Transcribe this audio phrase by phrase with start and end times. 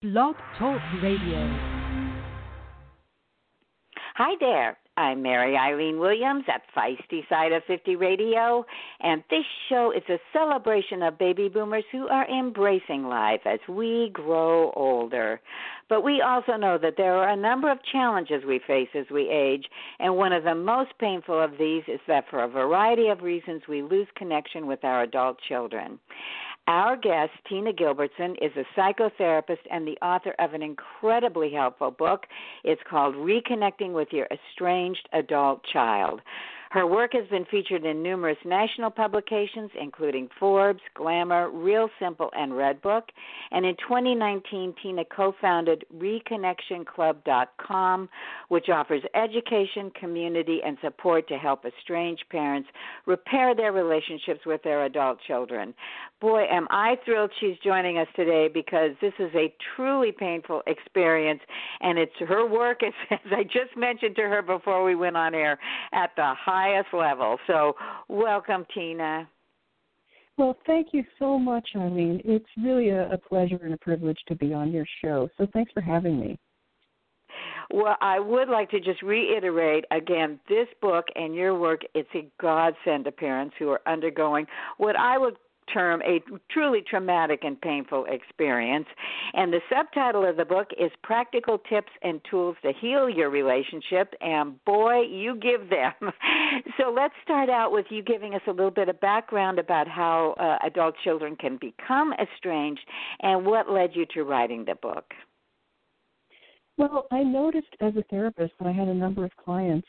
[0.00, 1.40] Blog Talk Radio.
[4.14, 4.78] Hi there.
[4.96, 8.64] I'm Mary Eileen Williams at Feisty Side of 50 Radio,
[9.00, 14.10] and this show is a celebration of baby boomers who are embracing life as we
[14.12, 15.40] grow older.
[15.88, 19.28] But we also know that there are a number of challenges we face as we
[19.28, 19.66] age,
[19.98, 23.62] and one of the most painful of these is that for a variety of reasons
[23.68, 25.98] we lose connection with our adult children.
[26.68, 32.26] Our guest, Tina Gilbertson, is a psychotherapist and the author of an incredibly helpful book.
[32.62, 36.20] It's called Reconnecting with Your Estranged Adult Child.
[36.70, 42.52] Her work has been featured in numerous national publications, including Forbes, Glamour, Real Simple, and
[42.52, 43.04] Redbook.
[43.50, 48.08] And in 2019, Tina co founded ReconnectionClub.com,
[48.48, 52.68] which offers education, community, and support to help estranged parents
[53.06, 55.72] repair their relationships with their adult children.
[56.20, 61.40] Boy, am I thrilled she's joining us today because this is a truly painful experience,
[61.80, 62.92] and it's her work, as,
[63.30, 65.58] I just mentioned to her before we went on air,
[65.92, 67.38] at the highest level.
[67.46, 67.74] So,
[68.08, 69.28] welcome, Tina.
[70.36, 72.20] Well, thank you so much, Eileen.
[72.24, 75.28] It's really a, a pleasure and a privilege to be on your show.
[75.36, 76.38] So, thanks for having me.
[77.70, 82.26] Well, I would like to just reiterate again this book and your work, it's a
[82.40, 84.46] godsend to parents who are undergoing
[84.78, 85.36] what I would
[85.72, 88.86] term a truly traumatic and painful experience.
[89.34, 94.14] And the subtitle of the book is Practical Tips and Tools to Heal Your Relationship.
[94.20, 95.92] And boy, you give them.
[96.78, 100.34] so let's start out with you giving us a little bit of background about how
[100.38, 102.80] uh, adult children can become estranged
[103.20, 105.04] and what led you to writing the book.
[106.76, 109.88] Well, I noticed as a therapist that I had a number of clients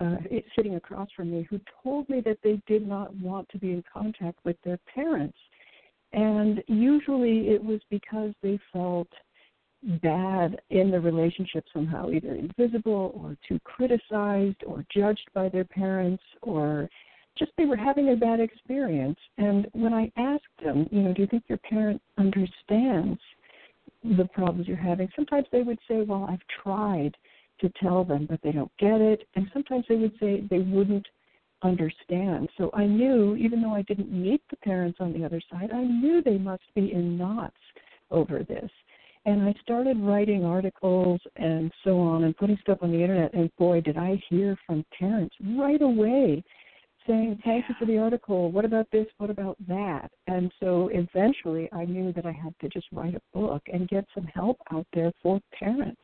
[0.00, 0.16] uh,
[0.54, 3.82] sitting across from me who told me that they did not want to be in
[3.92, 5.36] contact with their parents.
[6.12, 9.08] And usually it was because they felt
[10.02, 16.22] bad in the relationship somehow, either invisible or too criticized or judged by their parents
[16.42, 16.88] or
[17.38, 19.18] just they were having a bad experience.
[19.36, 23.20] And when I asked them, you know, do you think your parent understands
[24.02, 25.08] the problems you're having?
[25.14, 27.16] Sometimes they would say, well, I've tried
[27.60, 29.26] to tell them, but they don't get it.
[29.34, 31.06] And sometimes they would say they wouldn't
[31.62, 32.48] understand.
[32.56, 35.82] So I knew, even though I didn't meet the parents on the other side, I
[35.82, 37.56] knew they must be in knots
[38.10, 38.70] over this.
[39.26, 43.34] And I started writing articles and so on and putting stuff on the internet.
[43.34, 46.42] And boy, did I hear from parents right away
[47.06, 48.50] saying, Thank you for the article.
[48.52, 49.06] What about this?
[49.18, 50.10] What about that?
[50.28, 54.04] And so eventually I knew that I had to just write a book and get
[54.14, 56.00] some help out there for parents.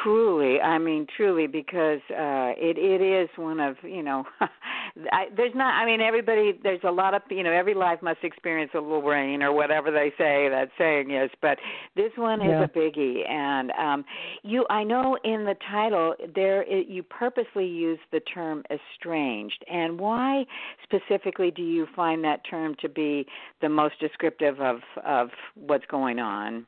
[0.00, 5.54] Truly, I mean truly, because uh, it it is one of you know, I, there's
[5.54, 5.74] not.
[5.74, 6.58] I mean, everybody.
[6.62, 7.52] There's a lot of you know.
[7.52, 11.30] Every life must experience a little rain or whatever they say that saying is.
[11.40, 11.58] But
[11.96, 12.62] this one yeah.
[12.62, 14.04] is a biggie, and um,
[14.42, 14.64] you.
[14.70, 20.44] I know in the title there it, you purposely use the term estranged, and why
[20.84, 23.26] specifically do you find that term to be
[23.60, 26.66] the most descriptive of of what's going on?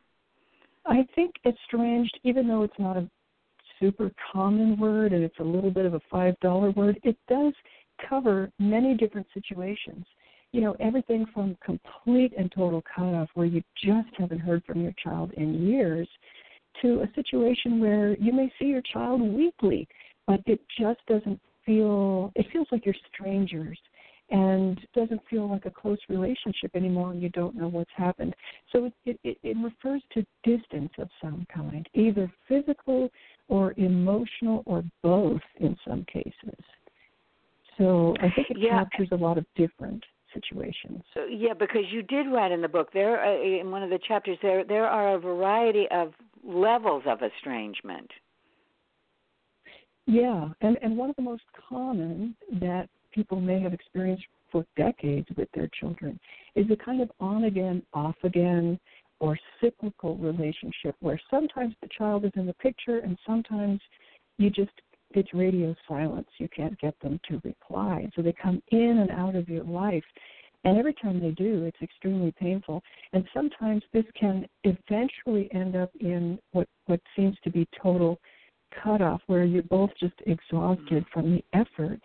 [0.87, 3.09] I think estranged, even though it's not a
[3.85, 7.53] super common word and it's a little bit of a five dollar word, it does
[8.09, 10.05] cover many different situations.
[10.53, 14.95] You know, everything from complete and total cutoff where you just haven't heard from your
[15.03, 16.09] child in years
[16.83, 19.87] to a situation where you may see your child weekly,
[20.27, 23.79] but it just doesn't feel it feels like you're strangers
[24.31, 28.35] and doesn't feel like a close relationship anymore and you don't know what's happened.
[28.73, 33.11] So it, it, it refers to distance of some kind, either physical
[33.49, 36.59] or emotional or both in some cases.
[37.79, 38.71] So I think it yeah.
[38.71, 40.03] captures a lot of different
[40.33, 41.03] situations.
[41.13, 43.99] So yeah, because you did write in the book there uh, in one of the
[44.07, 48.11] chapters there there are a variety of levels of estrangement.
[50.07, 55.27] Yeah, and and one of the most common that people may have experienced for decades
[55.37, 56.19] with their children
[56.55, 58.79] is a kind of on again, off again,
[59.21, 63.81] or cyclical relationship where sometimes the child is in the picture and sometimes
[64.39, 64.71] you just
[65.17, 66.27] it's radio silence.
[66.39, 68.11] You can't get them to reply.
[68.17, 70.03] So they come in and out of your life.
[70.65, 72.83] And every time they do, it's extremely painful.
[73.13, 78.19] And sometimes this can eventually end up in what, what seems to be total
[78.83, 81.13] cutoff, where you're both just exhausted mm-hmm.
[81.21, 82.05] from the efforts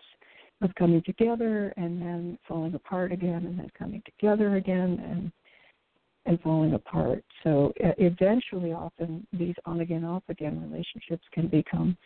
[0.62, 5.32] of coming together and then falling apart again and then coming together again and
[6.26, 7.24] and falling apart.
[7.42, 11.96] So eventually often these on again off again relationships can become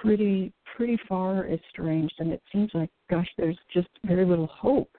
[0.00, 2.14] pretty pretty far estranged.
[2.18, 4.90] And it seems like gosh there's just very little hope.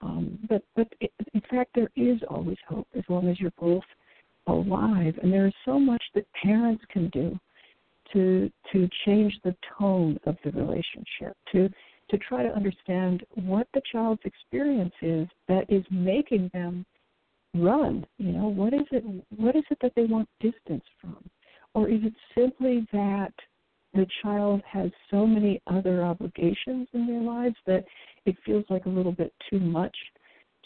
[0.00, 3.84] Um, but but it, in fact, there is always hope as long as you're both
[4.46, 7.38] alive, and there is so much that parents can do
[8.12, 11.68] to to change the tone of the relationship, to
[12.10, 16.84] to try to understand what the child's experience is that is making them
[17.54, 18.06] run.
[18.18, 19.04] You know, what is it?
[19.36, 21.18] What is it that they want distance from,
[21.74, 23.32] or is it simply that
[23.94, 27.84] the child has so many other obligations in their lives that
[28.26, 29.96] it feels like a little bit too much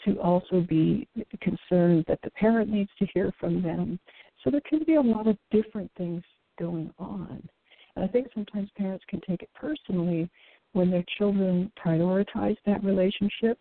[0.05, 1.07] to also be
[1.41, 3.99] concerned that the parent needs to hear from them.
[4.43, 6.21] So there can be a lot of different things
[6.59, 7.47] going on.
[7.95, 10.29] And I think sometimes parents can take it personally
[10.73, 13.57] when their children prioritize that relationship.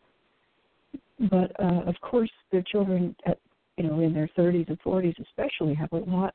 [1.31, 3.39] But uh, of course, their children, at,
[3.77, 6.35] you know, in their 30s and 40s especially, have a lot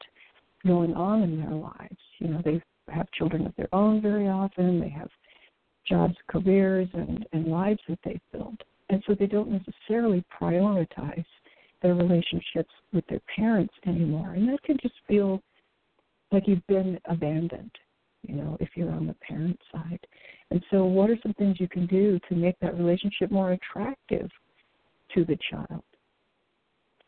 [0.66, 1.98] going on in their lives.
[2.20, 4.80] You know, they have children of their own very often.
[4.80, 5.10] They have
[5.88, 8.62] jobs, careers, and, and lives that they've built.
[8.90, 11.26] And so they don't necessarily prioritize
[11.82, 14.32] their relationships with their parents anymore.
[14.32, 15.42] And that can just feel
[16.32, 17.72] like you've been abandoned,
[18.28, 20.00] you know, if you're on the parent side.
[20.52, 24.30] And so, what are some things you can do to make that relationship more attractive
[25.16, 25.84] to the child?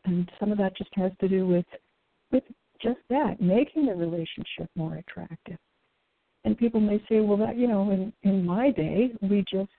[0.04, 1.66] And some of that just has to do with
[2.32, 2.44] with
[2.82, 5.58] just that, making the relationship more attractive.
[6.44, 9.70] And people may say, well, that you know, in in my day, we just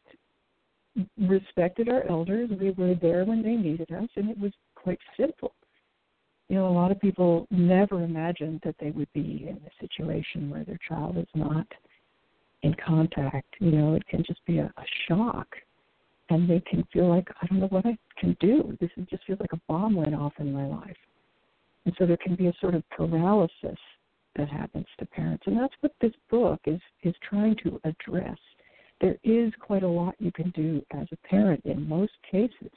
[1.18, 2.50] respected our elders.
[2.60, 5.54] We were there when they needed us, and it was quite simple.
[6.52, 10.50] You know, a lot of people never imagined that they would be in a situation
[10.50, 11.66] where their child is not
[12.64, 13.56] in contact.
[13.62, 15.48] You know, it can just be a, a shock,
[16.30, 18.78] and they can feel like I don't know what I can do.
[18.82, 20.98] This is, just feels like a bomb went off in my life,
[21.86, 23.80] and so there can be a sort of paralysis
[24.36, 28.38] that happens to parents, and that's what this book is is trying to address.
[29.00, 32.74] There is quite a lot you can do as a parent in most cases.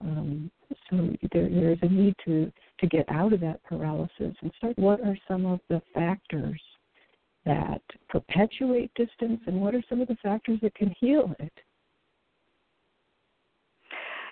[0.00, 0.50] Um,
[0.90, 4.78] so there, there is a need to to get out of that paralysis and start.
[4.78, 6.60] What are some of the factors
[7.44, 11.52] that perpetuate distance, and what are some of the factors that can heal it?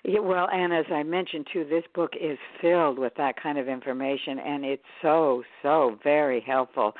[0.05, 3.69] Yeah, well, and as I mentioned too, this book is filled with that kind of
[3.69, 6.93] information, and it's so, so very helpful.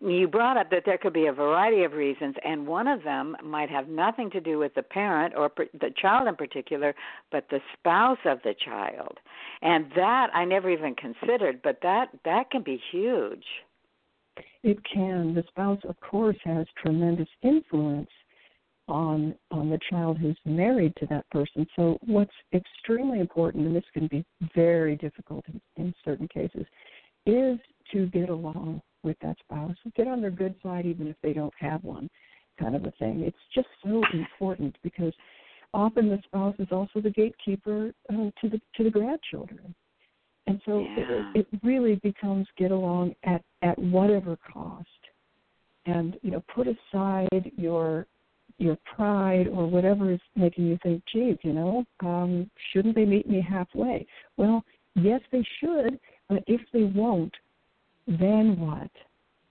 [0.00, 3.36] You brought up that there could be a variety of reasons, and one of them
[3.44, 6.96] might have nothing to do with the parent or the child in particular,
[7.30, 9.18] but the spouse of the child,
[9.62, 13.44] and that I never even considered, but that that can be huge.
[14.64, 15.32] It can.
[15.32, 18.10] The spouse, of course, has tremendous influence
[18.88, 21.66] on on the child who's married to that person.
[21.76, 24.24] So what's extremely important, and this can be
[24.54, 26.66] very difficult in, in certain cases,
[27.26, 27.58] is
[27.92, 31.54] to get along with that spouse, get on their good side even if they don't
[31.58, 32.10] have one,
[32.58, 33.20] kind of a thing.
[33.20, 35.12] It's just so important because
[35.74, 39.74] often the spouse is also the gatekeeper uh, to the to the grandchildren.
[40.46, 41.30] And so yeah.
[41.34, 44.88] it, it really becomes get along at at whatever cost,
[45.86, 48.06] and you know put aside your
[48.58, 53.28] your pride or whatever is making you think, geez, you know, um, shouldn't they meet
[53.28, 54.06] me halfway?
[54.36, 54.64] Well,
[54.94, 57.34] yes, they should, but if they won't,
[58.06, 58.90] then what?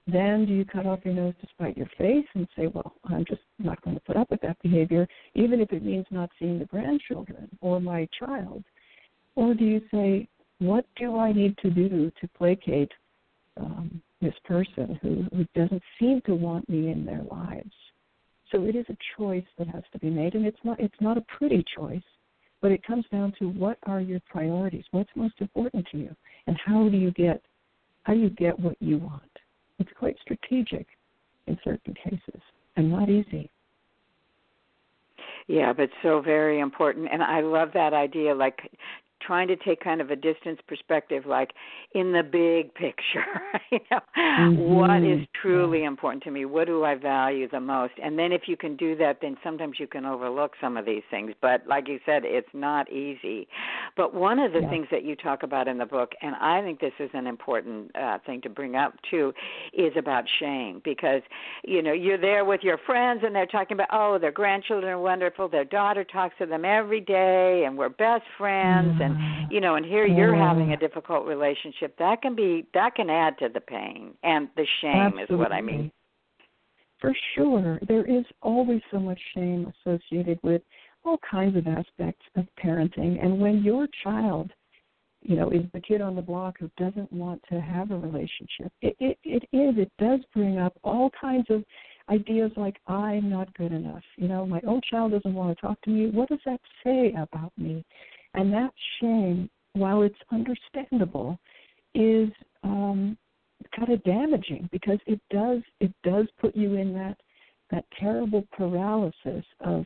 [0.08, 3.26] Then do you cut off your nose to spite your face and say, well, I'm
[3.26, 6.60] just not going to put up with that behavior, even if it means not seeing
[6.60, 8.64] the grandchildren or my child?
[9.36, 10.28] Or do you say,
[10.60, 12.92] what do I need to do to placate
[13.58, 17.74] um, this person who, who doesn't seem to want me in their lives?
[18.52, 21.18] So it is a choice that has to be made, and it's not it's not
[21.18, 22.02] a pretty choice,
[22.62, 26.16] but it comes down to what are your priorities, what's most important to you,
[26.48, 27.42] and how do you get
[28.04, 29.22] how do you get what you want.
[29.80, 30.88] It's quite strategic
[31.48, 32.42] in certain cases,
[32.76, 33.50] and not easy.
[35.48, 37.08] Yeah, but so very important.
[37.12, 38.60] And I love that idea like
[39.28, 41.52] trying to take kind of a distance perspective like
[41.94, 43.26] in the big picture
[43.72, 44.74] you know mm-hmm.
[44.74, 46.46] what is truly important to me?
[46.46, 47.94] What do i value the most?
[48.02, 51.04] And then if you can do that then sometimes you can overlook some of these
[51.12, 51.34] things.
[51.42, 53.48] But like you said it's not easy.
[53.98, 54.70] But one of the yeah.
[54.70, 57.94] things that you talk about in the book and i think this is an important
[57.96, 59.34] uh, thing to bring up too
[59.74, 60.82] is about shame.
[60.86, 61.22] Because
[61.66, 65.00] you know you're there with your friends and they're talking about oh their grandchildren are
[65.00, 65.50] wonderful.
[65.50, 68.94] Their daughter talks to them every day and we're best friends.
[68.94, 69.02] Mm-hmm.
[69.02, 69.52] and Mm-hmm.
[69.52, 70.74] you know and here you're having mm-hmm.
[70.74, 75.18] a difficult relationship that can be that can add to the pain and the shame
[75.20, 75.36] Absolutely.
[75.36, 75.92] is what i mean
[77.00, 80.62] for sure there is always so much shame associated with
[81.06, 84.52] all kinds of aspects of parenting and when your child
[85.22, 88.72] you know is the kid on the block who doesn't want to have a relationship
[88.82, 91.64] it it, it is it does bring up all kinds of
[92.10, 94.04] ideas like I'm not good enough.
[94.16, 96.10] You know, my own child doesn't want to talk to me.
[96.10, 97.84] What does that say about me?
[98.38, 101.40] And that shame, while it's understandable,
[101.96, 102.30] is
[102.64, 103.18] um,
[103.76, 107.18] kind of damaging because it does it does put you in that
[107.72, 109.84] that terrible paralysis of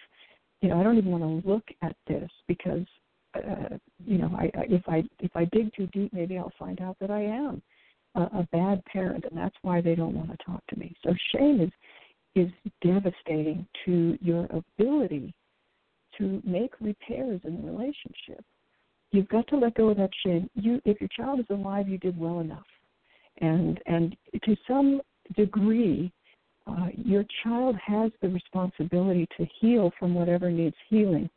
[0.62, 2.86] you know I don't even want to look at this because
[3.36, 6.82] uh, you know I, I if I if I dig too deep maybe I'll find
[6.82, 7.62] out that I am
[8.16, 10.94] a, a bad parent and that's why they don't want to talk to me.
[11.04, 11.72] So shame is
[12.36, 15.34] is devastating to your ability
[16.18, 18.44] to make repairs in the relationship.
[19.12, 20.50] You've got to let go of that shame.
[20.56, 22.66] You, if your child is alive, you did well enough,
[23.40, 24.16] and and
[24.46, 25.02] to some
[25.36, 26.12] degree,
[26.68, 31.30] uh, your child has the responsibility to heal from whatever needs healing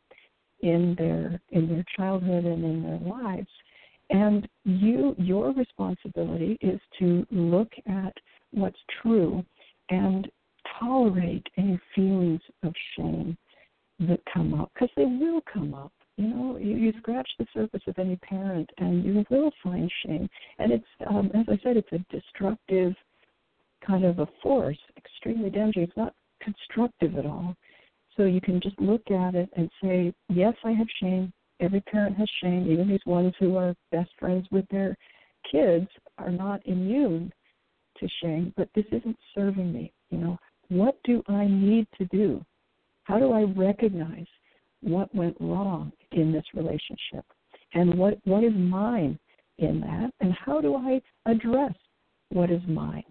[0.61, 3.47] in their in their childhood and in their lives.
[4.11, 8.13] And you, your responsibility is to look at
[8.51, 9.43] what's true
[9.89, 10.29] and
[10.79, 13.37] tolerate any feelings of shame
[13.99, 15.91] that come up because they will come up.
[16.17, 20.29] You know, you, you scratch the surface of any parent and you will find shame.
[20.59, 22.93] And it's, um, as I said, it's a destructive
[23.85, 25.83] kind of a force, extremely damaging.
[25.83, 27.55] It's not constructive at all.
[28.15, 31.33] So you can just look at it and say, yes, I have shame.
[31.59, 32.71] Every parent has shame.
[32.71, 34.95] Even these ones who are best friends with their
[35.51, 37.31] kids are not immune
[37.99, 39.91] to shame, but this isn't serving me.
[40.09, 42.43] You know, what do I need to do?
[43.03, 44.27] How do I recognize
[44.81, 47.25] what went wrong in this relationship?
[47.75, 49.19] And what, what is mine
[49.59, 50.11] in that?
[50.19, 51.73] And how do I address
[52.29, 53.03] what is mine?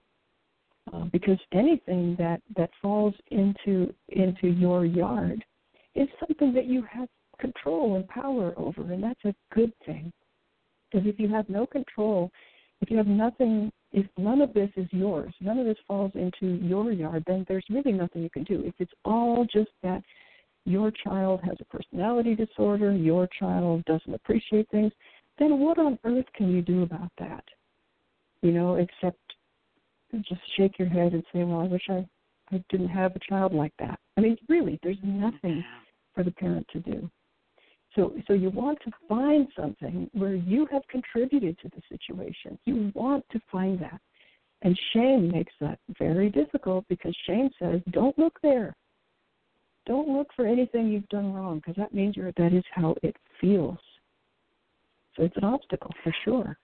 [0.93, 5.43] Uh, because anything that, that falls into into your yard
[5.95, 7.09] is something that you have
[7.41, 10.13] control and power over, and that's a good thing.
[10.91, 12.31] Because if you have no control,
[12.83, 16.57] if you have nothing if none of this is yours, none of this falls into
[16.63, 18.63] your yard, then there's really nothing you can do.
[18.65, 20.03] If it's all just that
[20.65, 24.93] your child has a personality disorder, your child doesn't appreciate things,
[25.39, 27.45] then what on earth can you do about that?
[28.43, 29.19] You know, except
[30.23, 32.07] just shake your head and say, well, I wish I,
[32.53, 33.99] I didn't have a child like that.
[34.17, 35.65] I mean, really, there's nothing
[36.15, 37.11] for the parent to do.
[37.97, 42.59] So, so you want to find something where you have contributed to the situation.
[42.65, 44.01] You want to find that.
[44.63, 48.75] And shame makes that very difficult because shame says, don't look there.
[49.87, 53.17] Don't look for anything you've done wrong because that means you're, that is how it
[53.41, 53.79] feels.
[55.17, 56.57] So it's an obstacle for sure.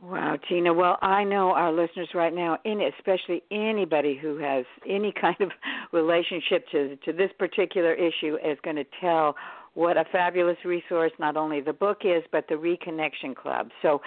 [0.00, 0.72] Wow, Tina.
[0.72, 5.50] Well, I know our listeners right now, in especially anybody who has any kind of
[5.92, 9.34] relationship to to this particular issue, is going to tell
[9.78, 13.68] what a fabulous resource not only the book is, but the Reconnection Club.
[13.80, 14.00] So,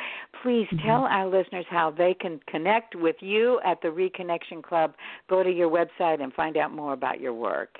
[0.43, 0.85] please mm-hmm.
[0.85, 4.93] tell our listeners how they can connect with you at the Reconnection Club.
[5.29, 7.77] Go to your website and find out more about your work.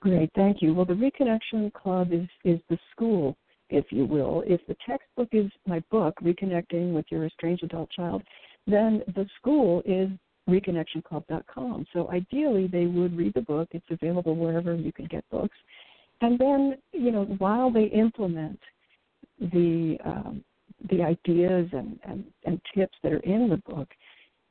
[0.00, 0.74] Great, thank you.
[0.74, 3.36] Well, the Reconnection Club is is the school
[3.70, 4.42] if you will.
[4.44, 8.22] If the textbook is my book, Reconnecting with Your Estranged Adult Child,
[8.66, 10.10] then the school is
[10.48, 11.86] reconnectionclub.com.
[11.92, 13.68] So ideally, they would read the book.
[13.72, 15.56] It's available wherever you can get books.
[16.24, 18.58] And then, you know, while they implement
[19.38, 20.42] the um,
[20.90, 23.88] the ideas and, and, and tips that are in the book,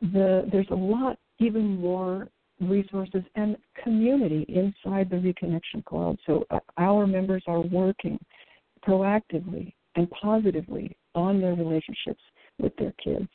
[0.01, 2.27] the, there's a lot even more
[2.59, 6.17] resources and community inside the Reconnection Club.
[6.25, 8.19] So uh, our members are working
[8.87, 12.21] proactively and positively on their relationships
[12.59, 13.29] with their kids.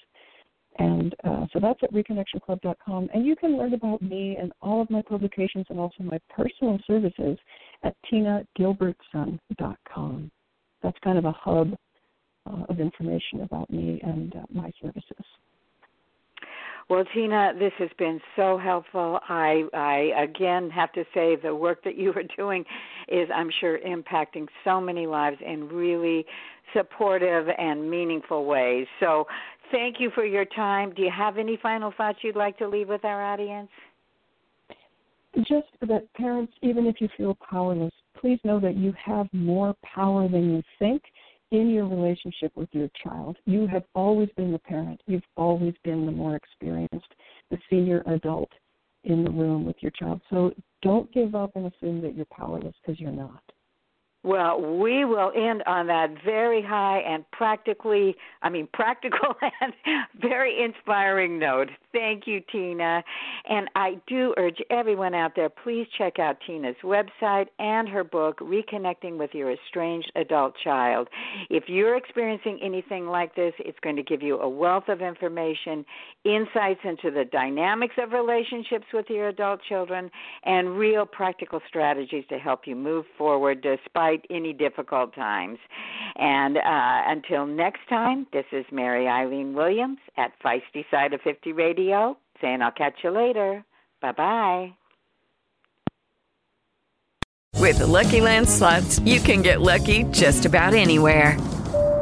[0.79, 3.11] And uh, so that's at reconnectionclub.com.
[3.13, 6.79] And you can learn about me and all of my publications and also my personal
[6.87, 7.37] services
[7.83, 10.31] at tinagilbertson.com.
[10.83, 11.75] That's kind of a hub
[12.49, 15.25] uh, of information about me and uh, my services.
[16.89, 19.21] Well, Tina, this has been so helpful.
[19.29, 22.65] I, I again have to say the work that you are doing
[23.09, 26.25] is, I'm sure, impacting so many lives in really
[26.75, 28.87] supportive and meaningful ways.
[29.01, 29.27] So,
[29.71, 30.93] thank you for your time.
[30.95, 33.69] Do you have any final thoughts you'd like to leave with our audience?
[35.39, 40.29] Just that parents, even if you feel powerless, please know that you have more power
[40.29, 41.03] than you think
[41.51, 43.37] in your relationship with your child.
[43.45, 45.01] You have always been the parent.
[45.07, 47.15] You've always been the more experienced,
[47.51, 48.51] the senior adult
[49.05, 50.21] in the room with your child.
[50.31, 53.43] So don't give up and assume that you're powerless because you're not.
[54.25, 59.73] Well, we will end on that very high and practically, I mean, practical and
[60.21, 61.69] very inspiring note.
[61.93, 63.03] Thank you, Tina.
[63.49, 68.41] And I do urge everyone out there, please check out Tina's website and her book,
[68.41, 71.09] Reconnecting with Your Estranged Adult Child.
[71.49, 75.85] If you're experiencing anything like this, it's going to give you a wealth of information,
[76.25, 80.11] insights into the dynamics of relationships with your adult children,
[80.45, 85.59] and real practical strategies to help you move forward despite despite any difficult times.
[86.17, 86.61] And uh,
[87.07, 92.63] until next time, this is Mary Eileen Williams at Feisty Side of 50 Radio saying
[92.63, 93.65] I'll catch you later.
[94.01, 94.73] Bye bye.
[97.57, 101.37] With the Lucky Land slots, you can get lucky just about anywhere.